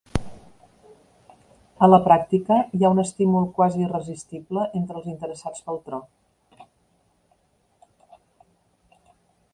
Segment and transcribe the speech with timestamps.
[1.87, 6.01] A la pràctica, hi ha un estímul quasi irresistible entre els interessats pel tro.